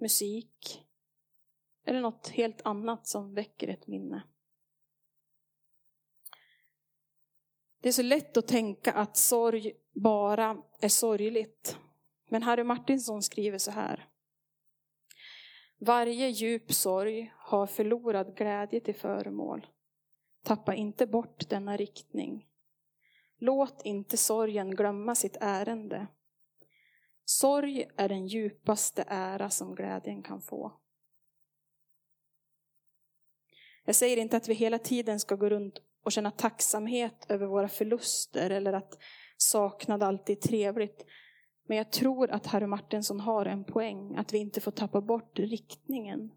musik 0.01 0.87
eller 1.85 2.01
något 2.01 2.29
helt 2.29 2.63
annat 2.67 3.07
som 3.07 3.35
väcker 3.35 3.69
ett 3.69 3.87
minne. 3.87 4.23
Det 7.81 7.89
är 7.89 7.93
så 7.93 8.03
lätt 8.03 8.37
att 8.37 8.49
tänka 8.49 8.93
att 8.93 9.17
sorg 9.17 9.73
bara 9.93 10.63
är 10.81 10.89
sorgligt. 10.89 11.79
Men 12.29 12.43
Harry 12.43 12.65
Martinsson 12.65 13.23
skriver 13.23 13.59
så 13.59 13.71
här. 13.71 14.09
Varje 15.79 16.29
djup 16.29 16.73
sorg 16.73 17.33
har 17.39 17.67
förlorad 17.67 18.37
glädje 18.37 18.81
till 18.81 18.95
föremål. 18.95 19.67
Tappa 20.43 20.75
inte 20.75 21.07
bort 21.07 21.49
denna 21.49 21.77
riktning. 21.77 22.47
Låt 23.39 23.83
inte 23.85 24.17
sorgen 24.17 24.71
glömma 24.71 25.15
sitt 25.15 25.37
ärende. 25.41 26.07
Sorg 27.25 27.87
är 27.97 28.09
den 28.09 28.27
djupaste 28.27 29.05
ära 29.09 29.51
som 29.51 29.75
glädjen 29.75 30.23
kan 30.23 30.41
få. 30.41 30.81
Jag 33.85 33.95
säger 33.95 34.17
inte 34.17 34.37
att 34.37 34.49
vi 34.49 34.55
hela 34.55 34.79
tiden 34.79 35.21
ska 35.21 35.35
gå 35.35 35.49
runt 35.49 35.81
och 36.03 36.13
känna 36.13 36.31
tacksamhet 36.31 37.27
över 37.29 37.47
våra 37.47 37.69
förluster 37.69 38.51
eller 38.51 38.73
att 38.73 38.99
saknad 39.37 40.03
alltid 40.03 40.37
är 40.37 40.41
trevligt. 40.41 41.05
Men 41.67 41.77
jag 41.77 41.93
tror 41.93 42.31
att 42.31 42.47
Harry 42.47 42.67
Martinsson 42.67 43.21
har 43.21 43.47
en 43.47 43.65
poäng, 43.65 44.17
att 44.17 44.33
vi 44.33 44.39
inte 44.39 44.61
får 44.61 44.71
tappa 44.71 45.01
bort 45.01 45.39
riktningen. 45.39 46.33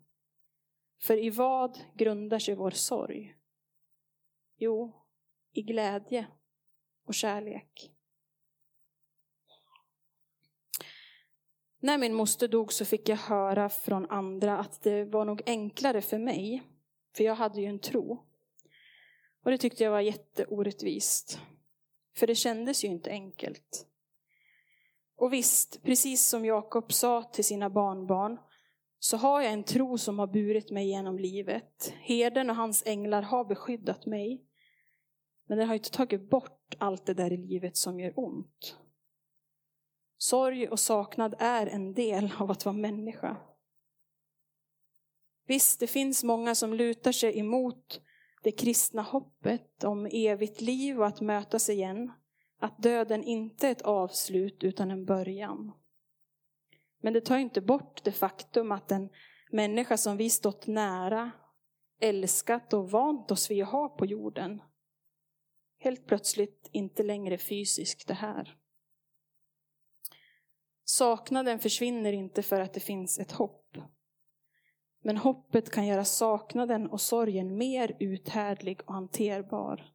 För 1.01 1.17
i 1.17 1.29
vad 1.29 1.79
grundar 1.93 2.39
sig 2.39 2.55
vår 2.55 2.71
sorg? 2.71 3.35
Jo, 4.57 5.05
i 5.53 5.61
glädje 5.61 6.27
och 7.05 7.13
kärlek. 7.13 7.91
När 11.79 11.97
min 11.97 12.13
moster 12.13 12.47
dog 12.47 12.73
så 12.73 12.85
fick 12.85 13.09
jag 13.09 13.17
höra 13.17 13.69
från 13.69 14.09
andra 14.09 14.57
att 14.57 14.81
det 14.81 15.05
var 15.05 15.25
nog 15.25 15.41
enklare 15.45 16.01
för 16.01 16.17
mig, 16.17 16.63
för 17.15 17.23
jag 17.23 17.35
hade 17.35 17.61
ju 17.61 17.67
en 17.67 17.79
tro. 17.79 18.25
Och 19.43 19.51
det 19.51 19.57
tyckte 19.57 19.83
jag 19.83 19.91
var 19.91 20.01
jätteorättvist. 20.01 21.39
För 22.15 22.27
det 22.27 22.35
kändes 22.35 22.83
ju 22.83 22.87
inte 22.87 23.09
enkelt. 23.09 23.88
Och 25.19 25.33
visst, 25.33 25.83
precis 25.83 26.25
som 26.25 26.45
Jakob 26.45 26.93
sa 26.93 27.23
till 27.23 27.43
sina 27.43 27.69
barnbarn, 27.69 28.37
så 28.99 29.17
har 29.17 29.41
jag 29.41 29.53
en 29.53 29.63
tro 29.63 29.97
som 29.97 30.19
har 30.19 30.27
burit 30.27 30.71
mig 30.71 30.89
genom 30.89 31.19
livet. 31.19 31.93
Herden 32.01 32.49
och 32.49 32.55
hans 32.55 32.83
änglar 32.85 33.21
har 33.21 33.45
beskyddat 33.45 34.05
mig. 34.05 34.45
Men 35.47 35.57
det 35.57 35.65
har 35.65 35.73
inte 35.73 35.91
tagit 35.91 36.29
bort 36.29 36.75
allt 36.77 37.05
det 37.05 37.13
där 37.13 37.33
i 37.33 37.37
livet 37.37 37.77
som 37.77 37.99
gör 37.99 38.13
ont. 38.15 38.77
Sorg 40.17 40.67
och 40.67 40.79
saknad 40.79 41.35
är 41.39 41.67
en 41.67 41.93
del 41.93 42.31
av 42.37 42.51
att 42.51 42.65
vara 42.65 42.75
människa. 42.75 43.37
Visst, 45.47 45.79
det 45.79 45.87
finns 45.87 46.23
många 46.23 46.55
som 46.55 46.73
lutar 46.73 47.11
sig 47.11 47.39
emot 47.39 48.01
det 48.43 48.51
kristna 48.51 49.01
hoppet 49.01 49.83
om 49.83 50.05
evigt 50.11 50.61
liv 50.61 50.99
och 50.99 51.07
att 51.07 51.21
mötas 51.21 51.69
igen. 51.69 52.11
Att 52.59 52.83
döden 52.83 53.23
inte 53.23 53.67
är 53.67 53.71
ett 53.71 53.81
avslut 53.81 54.63
utan 54.63 54.91
en 54.91 55.05
början. 55.05 55.71
Men 57.01 57.13
det 57.13 57.21
tar 57.21 57.37
inte 57.37 57.61
bort 57.61 58.03
det 58.03 58.11
faktum 58.11 58.71
att 58.71 58.91
en 58.91 59.09
människa 59.51 59.97
som 59.97 60.17
vi 60.17 60.29
stått 60.29 60.67
nära, 60.67 61.31
älskat 61.99 62.73
och 62.73 62.91
vant 62.91 63.31
oss 63.31 63.51
vid 63.51 63.63
att 63.63 63.69
ha 63.69 63.89
på 63.89 64.05
jorden, 64.05 64.61
helt 65.79 66.07
plötsligt 66.07 66.69
inte 66.71 67.03
längre 67.03 67.37
fysiskt 67.37 68.09
är 68.09 68.13
här. 68.13 68.57
Saknaden 70.83 71.59
försvinner 71.59 72.13
inte 72.13 72.41
för 72.43 72.61
att 72.61 72.73
det 72.73 72.79
finns 72.79 73.19
ett 73.19 73.31
hopp. 73.31 73.77
Men 75.01 75.17
hoppet 75.17 75.71
kan 75.71 75.87
göra 75.87 76.05
saknaden 76.05 76.89
och 76.89 77.01
sorgen 77.01 77.57
mer 77.57 77.97
uthärdlig 77.99 78.81
och 78.85 78.93
hanterbar. 78.93 79.93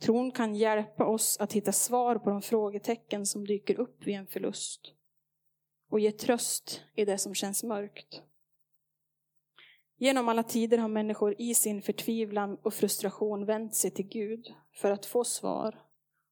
Tron 0.00 0.30
kan 0.30 0.54
hjälpa 0.54 1.06
oss 1.06 1.36
att 1.40 1.52
hitta 1.52 1.72
svar 1.72 2.16
på 2.16 2.30
de 2.30 2.42
frågetecken 2.42 3.26
som 3.26 3.46
dyker 3.46 3.80
upp 3.80 4.06
vid 4.06 4.14
en 4.14 4.26
förlust. 4.26 4.92
Och 5.90 6.00
ge 6.00 6.12
tröst 6.12 6.82
i 6.94 7.04
det 7.04 7.18
som 7.18 7.34
känns 7.34 7.64
mörkt. 7.64 8.22
Genom 9.96 10.28
alla 10.28 10.42
tider 10.42 10.78
har 10.78 10.88
människor 10.88 11.34
i 11.38 11.54
sin 11.54 11.82
förtvivlan 11.82 12.58
och 12.62 12.74
frustration 12.74 13.46
vänt 13.46 13.74
sig 13.74 13.90
till 13.90 14.08
Gud 14.08 14.54
för 14.72 14.90
att 14.90 15.06
få 15.06 15.24
svar 15.24 15.82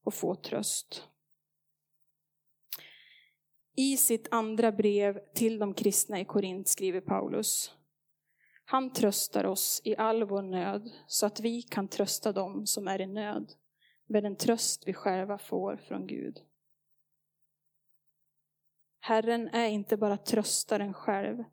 och 0.05 0.15
få 0.15 0.35
tröst. 0.35 1.09
I 3.77 3.97
sitt 3.97 4.29
andra 4.31 4.73
brev 4.73 5.19
till 5.35 5.59
de 5.59 5.75
kristna 5.75 6.21
i 6.21 6.25
Korint 6.25 6.69
skriver 6.69 7.01
Paulus. 7.01 7.76
Han 8.69 8.93
tröstar 8.93 9.45
oss 9.45 9.81
i 9.85 9.97
all 9.97 10.25
vår 10.25 10.43
nöd 10.43 10.91
så 11.07 11.27
att 11.27 11.41
vi 11.41 11.63
kan 11.63 11.89
trösta 11.89 12.33
dem 12.33 12.67
som 12.67 12.89
är 12.89 13.01
i 13.01 13.07
nöd 13.07 13.53
med 14.07 14.23
den 14.23 14.37
tröst 14.37 14.83
vi 14.87 14.95
själva 14.95 15.39
får 15.39 15.77
från 15.77 16.07
Gud. 16.07 16.41
Herren 19.01 19.49
är 19.49 19.69
inte 19.69 19.97
bara 19.97 20.17
tröstaren 20.17 20.95
själv, 20.95 21.45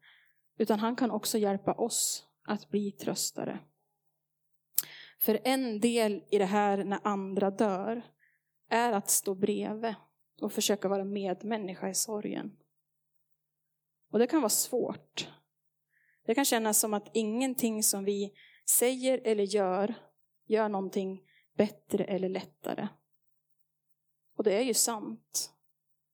utan 0.58 0.80
han 0.80 0.96
kan 0.96 1.12
också 1.12 1.38
hjälpa 1.38 1.74
oss 1.74 2.28
att 2.44 2.70
bli 2.70 2.92
tröstare. 2.92 3.60
För 5.20 5.40
en 5.44 5.80
del 5.80 6.24
i 6.30 6.38
det 6.38 6.46
här 6.46 6.84
när 6.84 7.00
andra 7.04 7.52
dör 7.52 8.02
är 8.70 8.92
att 8.92 9.10
stå 9.10 9.36
bredvid 9.36 9.96
och 10.42 10.54
försöka 10.54 10.88
vara 10.88 11.04
medmänniska 11.04 11.90
i 11.90 11.94
sorgen. 11.94 12.58
Och 14.12 14.20
det 14.20 14.28
kan 14.28 14.42
vara 14.42 14.50
svårt. 14.50 15.30
Det 16.26 16.36
kan 16.36 16.46
kännas 16.46 16.80
som 16.80 16.94
att 16.94 17.10
ingenting 17.14 17.84
som 17.84 18.04
vi 18.04 18.34
säger 18.70 19.22
eller 19.24 19.44
gör 19.44 19.94
gör 20.48 20.70
någonting 20.70 21.22
bättre 21.58 22.04
eller 22.04 22.30
lättare. 22.30 22.88
Och 24.38 24.44
det 24.44 24.54
är 24.54 24.62
ju 24.62 24.74
sant. 24.74 25.54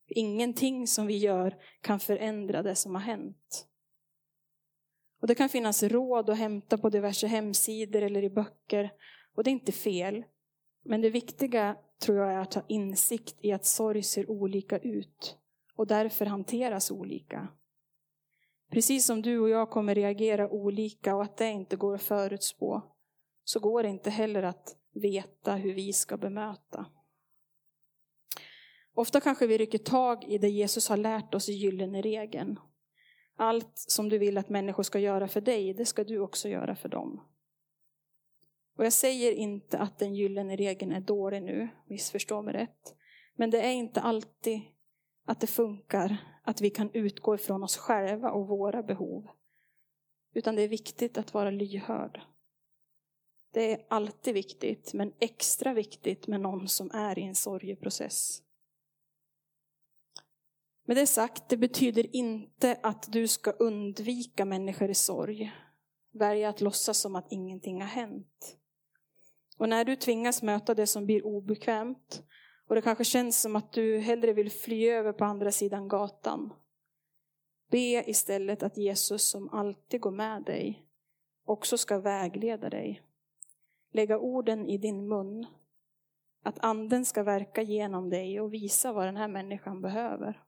Ingenting 0.08 0.88
som 0.88 1.08
vi 1.08 1.18
gör 1.18 1.58
kan 1.82 2.00
förändra 2.00 2.64
det 2.64 2.76
som 2.76 2.96
har 2.96 3.02
hänt. 3.02 3.68
Och 5.22 5.28
Det 5.28 5.36
kan 5.36 5.50
finnas 5.50 5.84
råd 5.84 6.30
att 6.30 6.38
hämta 6.38 6.78
på 6.78 6.90
diverse 6.90 7.28
hemsidor 7.28 8.02
eller 8.02 8.24
i 8.24 8.30
böcker. 8.30 8.94
Och 9.36 9.44
det 9.44 9.50
är 9.50 9.52
inte 9.52 9.72
fel. 9.72 10.24
Men 10.84 11.02
det 11.02 11.10
viktiga 11.10 11.78
tror 12.00 12.18
jag 12.18 12.34
är 12.34 12.38
att 12.38 12.54
ha 12.54 12.64
insikt 12.68 13.36
i 13.42 13.52
att 13.52 13.66
sorg 13.66 14.04
ser 14.04 14.30
olika 14.30 14.78
ut 14.78 15.38
och 15.76 15.88
därför 15.88 16.26
hanteras 16.26 16.92
olika. 16.92 17.48
Precis 18.70 19.06
som 19.06 19.22
du 19.22 19.40
och 19.40 19.50
jag 19.50 19.70
kommer 19.70 19.96
reagera 19.96 20.50
olika 20.50 21.16
och 21.16 21.24
att 21.24 21.38
det 21.38 21.52
inte 21.52 21.76
går 21.76 21.96
att 21.96 22.02
förutspå, 22.02 22.82
så 23.44 23.60
går 23.60 23.84
det 23.84 23.90
inte 23.90 24.10
heller 24.10 24.44
att 24.44 24.76
veta 24.94 25.56
hur 25.56 25.74
vi 25.74 25.94
ska 25.94 26.18
bemöta. 26.18 26.86
Ofta 28.94 29.20
kanske 29.20 29.48
vi 29.48 29.58
rycker 29.58 29.78
tag 29.78 30.24
i 30.24 30.38
det 30.38 30.50
Jesus 30.50 30.90
har 30.90 30.98
lärt 30.98 31.36
oss 31.36 31.50
i 31.50 31.54
gyllene 31.54 32.02
regeln. 32.02 32.60
Allt 33.36 33.72
som 33.74 34.10
du 34.10 34.18
vill 34.18 34.38
att 34.38 34.50
människor 34.50 34.84
ska 34.84 35.00
göra 35.00 35.28
för 35.28 35.42
dig, 35.42 35.74
det 35.74 35.86
ska 35.86 36.04
du 36.04 36.20
också 36.20 36.50
göra 36.50 36.76
för 36.76 36.90
dem. 36.90 37.22
Och 38.78 38.86
jag 38.86 38.94
säger 38.94 39.32
inte 39.32 39.78
att 39.78 40.00
den 40.00 40.16
gyllene 40.16 40.56
regeln 40.56 40.92
är 40.92 41.00
dålig 41.00 41.44
nu, 41.44 41.70
missförstå 41.88 42.42
mig 42.42 42.54
rätt. 42.54 42.96
Men 43.36 43.50
det 43.50 43.62
är 43.62 43.72
inte 43.72 44.02
alltid 44.02 44.62
att 45.30 45.40
det 45.40 45.48
funkar, 45.48 46.18
att 46.44 46.62
vi 46.62 46.70
kan 46.70 46.92
utgå 46.94 47.36
ifrån 47.36 47.64
oss 47.64 47.78
själva 47.78 48.32
och 48.32 48.48
våra 48.48 48.84
behov. 48.84 49.28
Utan 50.34 50.56
det 50.56 50.62
är 50.62 50.68
viktigt 50.68 51.18
att 51.18 51.34
vara 51.34 51.52
lyhörd. 51.52 52.22
Det 53.54 53.74
är 53.74 53.86
alltid 53.90 54.34
viktigt, 54.34 54.94
men 54.94 55.14
extra 55.20 55.74
viktigt 55.74 56.28
med 56.28 56.42
någon 56.42 56.68
som 56.68 56.92
är 56.92 57.20
i 57.20 57.24
en 57.24 57.36
sorgeprocess. 57.36 58.44
Med 60.86 60.98
det 60.98 61.08
sagt, 61.08 61.50
det 61.50 61.58
betyder 61.58 62.16
inte 62.16 62.80
att 62.84 63.12
du 63.12 63.28
ska 63.28 63.52
undvika 63.52 64.46
människor 64.46 64.90
i 64.90 64.96
sorg. 64.96 65.52
Välja 66.12 66.50
att 66.50 66.62
låtsas 66.62 66.98
som 66.98 67.16
att 67.16 67.32
ingenting 67.32 67.82
har 67.82 67.88
hänt. 67.88 68.58
Och 69.58 69.70
när 69.70 69.86
du 69.86 69.96
tvingas 69.96 70.42
möta 70.42 70.74
det 70.74 70.88
som 70.88 71.06
blir 71.06 71.26
obekvämt 71.26 72.24
och 72.70 72.76
det 72.76 72.82
kanske 72.82 73.04
känns 73.04 73.42
som 73.42 73.56
att 73.56 73.72
du 73.72 74.00
hellre 74.00 74.34
vill 74.34 74.52
fly 74.52 74.90
över 74.90 75.14
på 75.14 75.26
andra 75.26 75.52
sidan 75.52 75.88
gatan. 75.88 76.54
Be 77.72 78.04
istället 78.10 78.64
att 78.64 78.78
Jesus 78.78 79.30
som 79.30 79.50
alltid 79.50 80.02
går 80.02 80.12
med 80.12 80.44
dig 80.44 80.86
också 81.46 81.78
ska 81.78 82.00
vägleda 82.00 82.70
dig. 82.70 83.02
Lägga 83.92 84.20
orden 84.20 84.68
i 84.68 84.78
din 84.78 85.08
mun. 85.08 85.46
Att 86.44 86.60
anden 86.60 87.06
ska 87.06 87.24
verka 87.24 87.62
genom 87.62 88.10
dig 88.10 88.42
och 88.42 88.54
visa 88.54 88.94
vad 88.94 89.08
den 89.08 89.18
här 89.18 89.28
människan 89.28 89.82
behöver. 89.82 90.44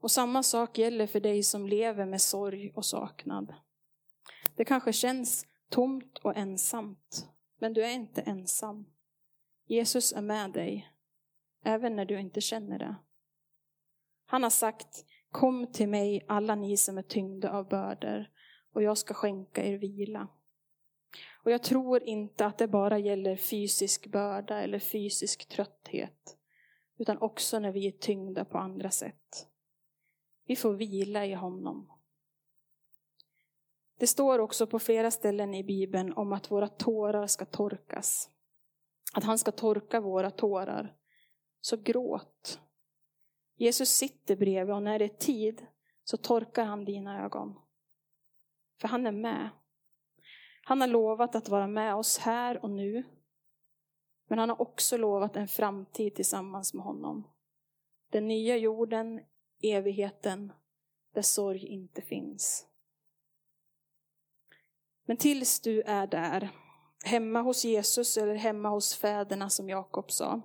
Och 0.00 0.10
samma 0.10 0.42
sak 0.42 0.78
gäller 0.78 1.06
för 1.06 1.20
dig 1.20 1.42
som 1.42 1.66
lever 1.66 2.06
med 2.06 2.20
sorg 2.20 2.72
och 2.74 2.84
saknad. 2.84 3.54
Det 4.56 4.64
kanske 4.64 4.92
känns 4.92 5.46
tomt 5.68 6.18
och 6.18 6.36
ensamt. 6.36 7.28
Men 7.58 7.72
du 7.72 7.84
är 7.84 7.92
inte 7.92 8.20
ensam. 8.20 8.86
Jesus 9.66 10.12
är 10.12 10.22
med 10.22 10.52
dig, 10.52 10.92
även 11.64 11.96
när 11.96 12.04
du 12.04 12.20
inte 12.20 12.40
känner 12.40 12.78
det. 12.78 12.96
Han 14.26 14.42
har 14.42 14.50
sagt, 14.50 15.04
kom 15.30 15.66
till 15.72 15.88
mig 15.88 16.24
alla 16.28 16.54
ni 16.54 16.76
som 16.76 16.98
är 16.98 17.02
tyngda 17.02 17.50
av 17.50 17.68
bördor 17.68 18.30
och 18.72 18.82
jag 18.82 18.98
ska 18.98 19.14
skänka 19.14 19.64
er 19.64 19.78
vila. 19.78 20.28
Och 21.44 21.50
jag 21.50 21.62
tror 21.62 22.02
inte 22.02 22.46
att 22.46 22.58
det 22.58 22.68
bara 22.68 22.98
gäller 22.98 23.36
fysisk 23.36 24.06
börda 24.06 24.62
eller 24.62 24.78
fysisk 24.78 25.48
trötthet, 25.48 26.36
utan 26.98 27.18
också 27.18 27.58
när 27.58 27.72
vi 27.72 27.86
är 27.86 27.92
tyngda 27.92 28.44
på 28.44 28.58
andra 28.58 28.90
sätt. 28.90 29.48
Vi 30.46 30.56
får 30.56 30.74
vila 30.74 31.26
i 31.26 31.32
honom. 31.32 31.92
Det 33.98 34.06
står 34.06 34.38
också 34.38 34.66
på 34.66 34.78
flera 34.78 35.10
ställen 35.10 35.54
i 35.54 35.64
Bibeln 35.64 36.12
om 36.12 36.32
att 36.32 36.50
våra 36.50 36.68
tårar 36.68 37.26
ska 37.26 37.44
torkas. 37.44 38.30
Att 39.14 39.24
han 39.24 39.38
ska 39.38 39.52
torka 39.52 40.00
våra 40.00 40.30
tårar. 40.30 40.96
Så 41.60 41.76
gråt. 41.76 42.60
Jesus 43.56 43.88
sitter 43.88 44.36
bredvid 44.36 44.74
och 44.74 44.82
när 44.82 44.98
det 44.98 45.04
är 45.04 45.08
tid 45.08 45.66
så 46.04 46.16
torkar 46.16 46.64
han 46.64 46.84
dina 46.84 47.24
ögon. 47.24 47.58
För 48.80 48.88
han 48.88 49.06
är 49.06 49.12
med. 49.12 49.50
Han 50.64 50.80
har 50.80 50.88
lovat 50.88 51.34
att 51.34 51.48
vara 51.48 51.66
med 51.66 51.94
oss 51.94 52.18
här 52.18 52.64
och 52.64 52.70
nu. 52.70 53.04
Men 54.28 54.38
han 54.38 54.48
har 54.48 54.62
också 54.62 54.96
lovat 54.96 55.36
en 55.36 55.48
framtid 55.48 56.14
tillsammans 56.14 56.74
med 56.74 56.84
honom. 56.84 57.28
Den 58.10 58.28
nya 58.28 58.56
jorden, 58.56 59.20
evigheten, 59.62 60.52
där 61.14 61.22
sorg 61.22 61.66
inte 61.66 62.02
finns. 62.02 62.66
Men 65.04 65.16
tills 65.16 65.60
du 65.60 65.82
är 65.82 66.06
där, 66.06 66.50
hemma 67.04 67.40
hos 67.40 67.64
Jesus 67.64 68.16
eller 68.16 68.34
hemma 68.34 68.68
hos 68.68 68.94
fäderna 68.94 69.50
som 69.50 69.68
Jakob 69.68 70.10
sa, 70.10 70.40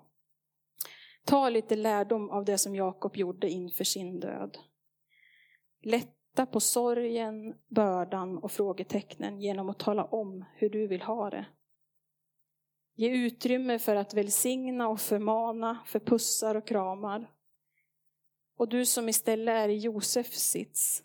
ta 1.25 1.49
lite 1.49 1.75
lärdom 1.75 2.29
av 2.29 2.45
det 2.45 2.57
som 2.57 2.75
Jakob 2.75 3.15
gjorde 3.15 3.49
inför 3.49 3.83
sin 3.83 4.19
död. 4.19 4.57
Lätta 5.83 6.45
på 6.45 6.59
sorgen, 6.59 7.55
bördan 7.67 8.37
och 8.37 8.51
frågetecknen 8.51 9.41
genom 9.41 9.69
att 9.69 9.79
tala 9.79 10.03
om 10.05 10.45
hur 10.55 10.69
du 10.69 10.87
vill 10.87 11.01
ha 11.01 11.29
det. 11.29 11.45
Ge 12.95 13.09
utrymme 13.09 13.79
för 13.79 13.95
att 13.95 14.13
välsigna 14.13 14.87
och 14.87 14.99
förmana, 14.99 15.79
för 15.85 15.99
pussar 15.99 16.55
och 16.55 16.67
kramar. 16.67 17.31
Och 18.57 18.69
du 18.69 18.85
som 18.85 19.09
istället 19.09 19.53
är 19.53 19.69
i 19.69 19.77
Josefs 19.77 20.49
sits, 20.49 21.03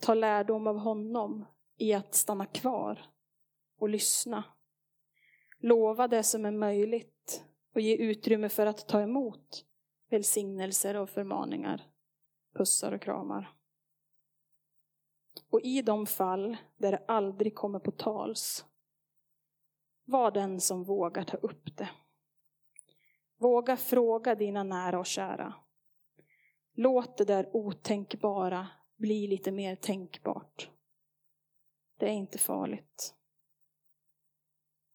ta 0.00 0.14
lärdom 0.14 0.66
av 0.66 0.78
honom 0.78 1.44
i 1.76 1.92
att 1.92 2.14
stanna 2.14 2.46
kvar 2.46 3.10
och 3.80 3.88
lyssna. 3.88 4.44
Lova 5.58 6.08
det 6.08 6.22
som 6.22 6.44
är 6.44 6.50
möjligt 6.50 7.44
och 7.74 7.80
ge 7.80 7.96
utrymme 7.96 8.48
för 8.48 8.66
att 8.66 8.88
ta 8.88 9.00
emot 9.00 9.64
välsignelser 10.10 10.96
och 10.96 11.10
förmaningar, 11.10 11.90
pussar 12.54 12.92
och 12.92 13.02
kramar. 13.02 13.56
Och 15.50 15.60
i 15.62 15.82
de 15.82 16.06
fall 16.06 16.56
där 16.76 16.92
det 16.92 17.04
aldrig 17.08 17.54
kommer 17.54 17.78
på 17.78 17.90
tals, 17.90 18.64
var 20.04 20.30
den 20.30 20.60
som 20.60 20.84
vågar 20.84 21.24
ta 21.24 21.36
upp 21.36 21.76
det. 21.76 21.90
Våga 23.36 23.76
fråga 23.76 24.34
dina 24.34 24.62
nära 24.62 24.98
och 24.98 25.06
kära. 25.06 25.54
Låt 26.74 27.16
det 27.16 27.24
där 27.24 27.56
otänkbara 27.56 28.68
bli 28.96 29.26
lite 29.26 29.52
mer 29.52 29.76
tänkbart. 29.76 30.70
Det 31.98 32.06
är 32.06 32.12
inte 32.12 32.38
farligt. 32.38 33.14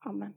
Amen. 0.06 0.34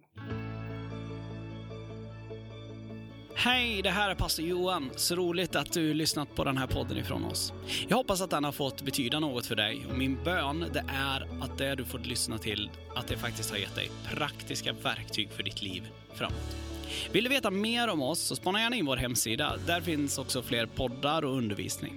Hej, 3.35 3.83
det 3.83 3.91
här 3.91 4.11
är 4.11 4.15
pastor 4.15 4.45
Johan. 4.45 4.91
Så 4.97 5.15
roligt 5.15 5.57
att 5.57 5.73
du 5.73 5.95
lyssnat 5.95 6.35
på 6.35 6.45
den 6.45 6.57
här 6.57 6.67
podden 6.67 6.99
ifrån 6.99 7.25
oss. 7.25 7.53
Jag 7.89 7.97
hoppas 7.97 8.21
att 8.21 8.31
den 8.31 8.45
har 8.45 8.53
fått 8.53 8.83
betyda 8.83 9.21
något 9.21 9.47
för 9.47 9.57
dig 9.57 9.87
och 9.91 9.99
min 9.99 10.25
bön 10.25 10.65
det 10.73 10.85
är 10.89 11.43
att 11.43 11.59
det 11.59 11.75
du 11.75 11.85
fått 11.85 12.07
lyssna 12.07 12.39
till, 12.39 12.71
att 12.97 13.07
det 13.07 13.17
faktiskt 13.17 13.51
har 13.51 13.59
gett 13.59 13.75
dig 13.75 13.91
praktiska 14.15 14.73
verktyg 14.73 15.31
för 15.31 15.43
ditt 15.43 15.63
liv 15.63 15.89
framåt. 16.15 16.57
Vill 17.13 17.25
du 17.25 17.31
veta 17.31 17.51
mer 17.51 17.89
om 17.89 18.03
oss 18.03 18.21
så 18.21 18.37
spana 18.37 18.61
gärna 18.61 18.77
in 18.77 18.87
vår 18.87 18.97
hemsida. 18.97 19.57
Där 19.67 19.81
finns 19.81 20.19
också 20.19 20.43
fler 20.43 20.67
poddar 20.67 21.25
och 21.25 21.37
undervisning. 21.37 21.95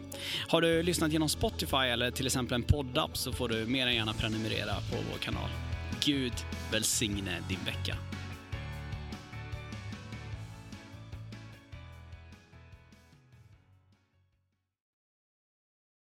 Har 0.48 0.62
du 0.62 0.84
lyssnat 0.84 1.12
genom 1.12 1.30
Spotify 1.30 1.78
eller 1.78 2.12
till 2.12 2.26
exempel 2.26 2.56
en 2.56 2.64
poddapp 2.64 3.18
så 3.18 3.32
får 3.32 3.50
du 3.50 3.66
mer 3.66 3.88
än 3.88 3.96
gärna 3.96 4.14
prenumerera 4.14 4.74
på 4.76 4.98
vår 5.12 5.18
kanal. 5.20 5.50
Gud 6.06 6.34
välsigne 6.72 7.42
din 7.48 7.60
vecka. 7.66 7.98